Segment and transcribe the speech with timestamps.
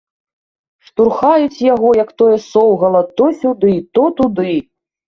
[0.87, 4.53] Штурхаюць яго, як тое соўгала, то сюды, то туды.